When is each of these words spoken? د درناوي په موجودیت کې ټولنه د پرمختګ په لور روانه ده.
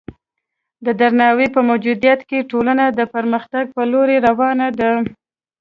د 0.85 0.87
درناوي 0.99 1.47
په 1.55 1.61
موجودیت 1.69 2.19
کې 2.29 2.47
ټولنه 2.51 2.85
د 2.89 2.99
پرمختګ 3.13 3.65
په 3.75 3.81
لور 3.91 4.09
روانه 4.27 4.67
ده. 4.79 4.91